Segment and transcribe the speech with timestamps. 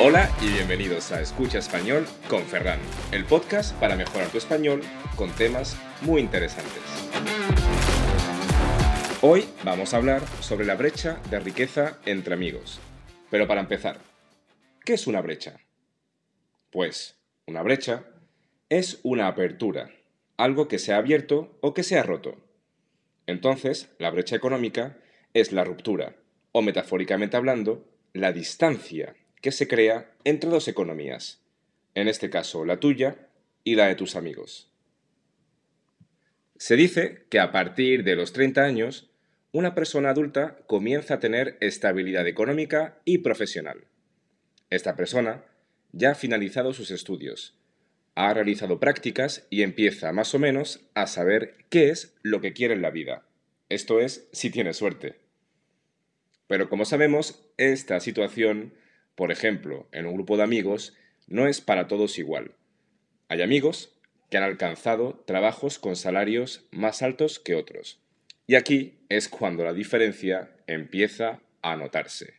[0.00, 2.80] Hola y bienvenidos a Escucha Español con Ferran,
[3.12, 4.82] el podcast para mejorar tu español
[5.14, 6.82] con temas muy interesantes.
[9.22, 12.80] Hoy vamos a hablar sobre la brecha de riqueza entre amigos.
[13.30, 13.98] Pero para empezar,
[14.84, 15.60] ¿qué es una brecha?
[16.72, 17.16] Pues
[17.46, 18.04] una brecha
[18.68, 19.90] es una apertura,
[20.36, 22.44] algo que se ha abierto o que se ha roto.
[23.28, 24.98] Entonces, la brecha económica
[25.34, 26.16] es la ruptura,
[26.50, 31.42] o metafóricamente hablando, la distancia que se crea entre dos economías,
[31.94, 33.28] en este caso la tuya
[33.62, 34.72] y la de tus amigos.
[36.56, 39.10] Se dice que a partir de los 30 años,
[39.52, 43.84] una persona adulta comienza a tener estabilidad económica y profesional.
[44.70, 45.44] Esta persona
[45.92, 47.54] ya ha finalizado sus estudios,
[48.14, 52.72] ha realizado prácticas y empieza más o menos a saber qué es lo que quiere
[52.72, 53.26] en la vida.
[53.68, 55.16] Esto es, si tiene suerte.
[56.46, 58.72] Pero como sabemos, esta situación
[59.14, 60.94] por ejemplo, en un grupo de amigos,
[61.26, 62.52] no es para todos igual.
[63.28, 63.96] Hay amigos
[64.30, 68.00] que han alcanzado trabajos con salarios más altos que otros.
[68.46, 72.34] Y aquí es cuando la diferencia empieza a notarse.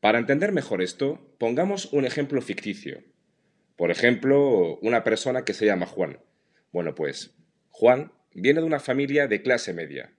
[0.00, 3.02] Para entender mejor esto, pongamos un ejemplo ficticio.
[3.76, 6.20] Por ejemplo, una persona que se llama Juan.
[6.72, 7.34] Bueno, pues
[7.70, 10.12] Juan viene de una familia de clase media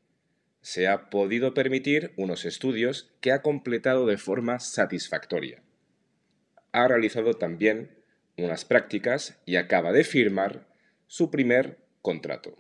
[0.61, 5.61] se ha podido permitir unos estudios que ha completado de forma satisfactoria.
[6.71, 7.97] Ha realizado también
[8.37, 10.67] unas prácticas y acaba de firmar
[11.07, 12.55] su primer contrato.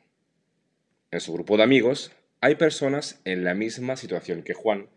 [1.11, 4.89] En su grupo de amigos hay personas en la misma situación que Juan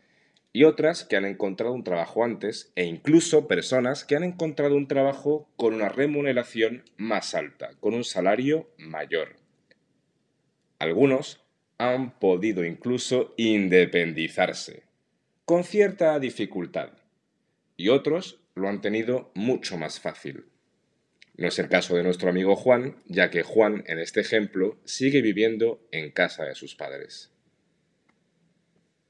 [0.52, 4.88] y otras que han encontrado un trabajo antes e incluso personas que han encontrado un
[4.88, 9.36] trabajo con una remuneración más alta, con un salario mayor.
[10.78, 11.43] Algunos
[11.78, 14.84] han podido incluso independizarse,
[15.44, 16.90] con cierta dificultad,
[17.76, 20.46] y otros lo han tenido mucho más fácil.
[21.36, 25.20] No es el caso de nuestro amigo Juan, ya que Juan, en este ejemplo, sigue
[25.20, 27.32] viviendo en casa de sus padres.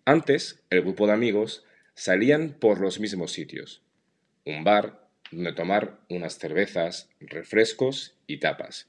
[0.07, 3.83] Antes, el grupo de amigos salían por los mismos sitios.
[4.47, 8.89] Un bar donde tomar unas cervezas, refrescos y tapas.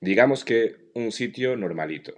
[0.00, 2.14] Digamos que un sitio normalito.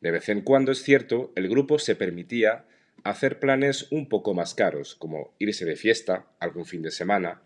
[0.00, 2.66] De vez en cuando, es cierto, el grupo se permitía
[3.04, 7.42] hacer planes un poco más caros, como irse de fiesta algún fin de semana,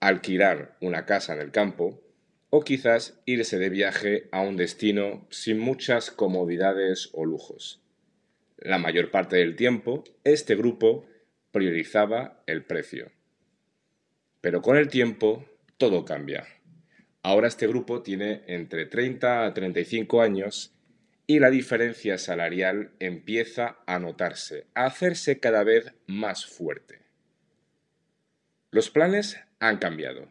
[0.00, 2.02] alquilar una casa en el campo,
[2.50, 7.80] o quizás irse de viaje a un destino sin muchas comodidades o lujos.
[8.58, 11.06] La mayor parte del tiempo, este grupo
[11.50, 13.10] priorizaba el precio.
[14.40, 15.44] Pero con el tiempo,
[15.78, 16.46] todo cambia.
[17.22, 20.74] Ahora este grupo tiene entre 30 a 35 años
[21.26, 27.00] y la diferencia salarial empieza a notarse, a hacerse cada vez más fuerte.
[28.70, 30.28] Los planes han cambiado.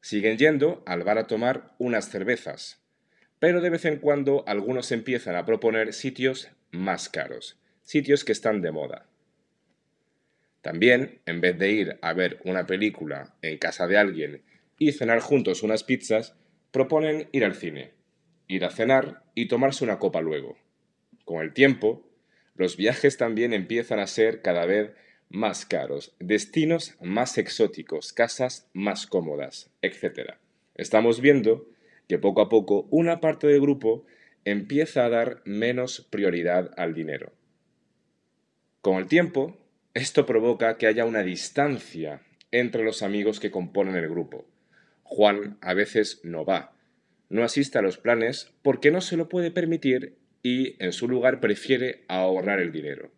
[0.00, 2.82] Siguen yendo al bar a tomar unas cervezas,
[3.38, 8.62] pero de vez en cuando algunos empiezan a proponer sitios más caros, sitios que están
[8.62, 9.06] de moda.
[10.62, 14.42] También, en vez de ir a ver una película en casa de alguien
[14.78, 16.34] y cenar juntos unas pizzas,
[16.70, 17.92] proponen ir al cine
[18.48, 20.56] ir a cenar y tomarse una copa luego.
[21.24, 22.06] Con el tiempo,
[22.54, 24.92] los viajes también empiezan a ser cada vez
[25.28, 30.34] más caros, destinos más exóticos, casas más cómodas, etc.
[30.74, 31.66] Estamos viendo
[32.08, 34.04] que poco a poco una parte del grupo
[34.44, 37.32] empieza a dar menos prioridad al dinero.
[38.82, 39.56] Con el tiempo,
[39.94, 44.44] esto provoca que haya una distancia entre los amigos que componen el grupo.
[45.02, 46.74] Juan a veces no va,
[47.28, 51.40] no asiste a los planes porque no se lo puede permitir y en su lugar
[51.40, 53.10] prefiere ahorrar el dinero.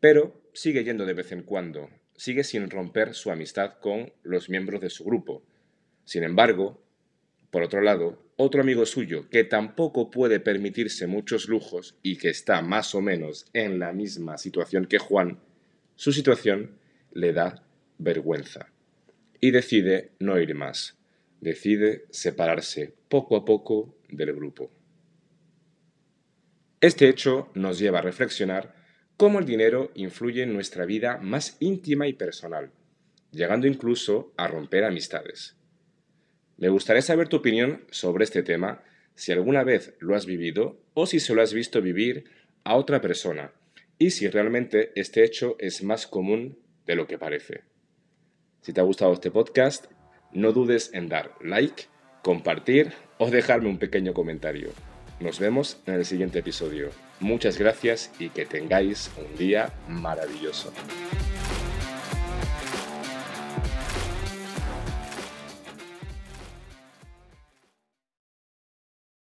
[0.00, 4.80] Pero sigue yendo de vez en cuando, sigue sin romper su amistad con los miembros
[4.80, 5.42] de su grupo.
[6.04, 6.82] Sin embargo,
[7.50, 12.60] por otro lado, otro amigo suyo que tampoco puede permitirse muchos lujos y que está
[12.62, 15.38] más o menos en la misma situación que Juan,
[15.96, 16.78] su situación
[17.12, 17.64] le da
[17.98, 18.68] vergüenza
[19.40, 20.96] y decide no ir más
[21.42, 24.70] decide separarse poco a poco del grupo.
[26.80, 28.74] Este hecho nos lleva a reflexionar
[29.16, 32.70] cómo el dinero influye en nuestra vida más íntima y personal,
[33.32, 35.56] llegando incluso a romper amistades.
[36.56, 38.84] Me gustaría saber tu opinión sobre este tema,
[39.14, 42.24] si alguna vez lo has vivido o si se lo has visto vivir
[42.62, 43.52] a otra persona,
[43.98, 47.62] y si realmente este hecho es más común de lo que parece.
[48.60, 49.86] Si te ha gustado este podcast,
[50.32, 51.84] no dudes en dar like,
[52.22, 54.70] compartir o dejarme un pequeño comentario.
[55.20, 56.90] Nos vemos en el siguiente episodio.
[57.20, 60.72] Muchas gracias y que tengáis un día maravilloso.